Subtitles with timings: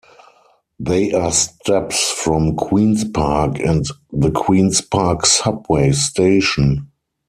[0.79, 6.89] They are steps from Queen's Park and the Queen's Park subway station.